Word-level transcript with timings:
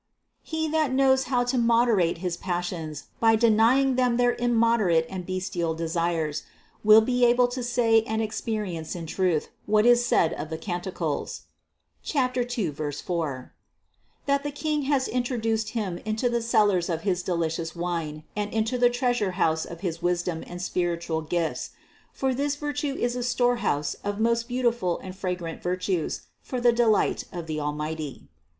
He 0.41 0.67
that 0.69 0.91
knows 0.91 1.25
how 1.25 1.43
to 1.43 1.59
moderate 1.59 2.17
his 2.25 2.35
passions 2.35 3.03
by 3.19 3.35
denying 3.35 3.97
them 3.97 4.17
their 4.17 4.33
im 4.33 4.55
moderate 4.55 5.05
and 5.11 5.27
bestial 5.27 5.75
desires, 5.77 6.41
will 6.83 7.01
be 7.01 7.23
able 7.23 7.47
to 7.49 7.61
say 7.61 8.01
and 8.07 8.19
ex 8.19 8.41
perience 8.41 8.95
in 8.95 9.05
truth, 9.05 9.49
what 9.67 9.85
is 9.85 10.03
said 10.03 10.33
of 10.33 10.49
the 10.49 10.57
Canticles 10.57 11.43
(2, 12.03 12.73
4): 12.73 13.53
that 14.25 14.41
the 14.41 14.49
King 14.49 14.81
has 14.89 15.07
introduced 15.07 15.69
him 15.77 15.99
into 15.99 16.29
the 16.29 16.41
cellars 16.41 16.89
of 16.89 17.01
his 17.01 17.21
delicious 17.21 17.75
wine, 17.75 18.23
and 18.35 18.51
into 18.51 18.79
the 18.79 18.89
treasurehouse 18.89 19.67
of 19.69 19.81
his 19.81 20.01
wisdom 20.01 20.43
and 20.47 20.63
spiritual 20.63 21.21
gifts; 21.21 21.73
for 22.11 22.33
this 22.33 22.55
virtue 22.55 22.95
is 22.95 23.15
a 23.15 23.21
storehouse 23.21 23.93
of 24.03 24.19
most 24.19 24.47
beautiful 24.47 24.97
and 25.03 25.15
fragrant 25.15 25.61
virtues 25.61 26.21
for 26.41 26.59
the 26.59 26.73
delight 26.73 27.25
of 27.31 27.45
the 27.45 27.59
Al 27.59 27.71
mighty. 27.73 28.23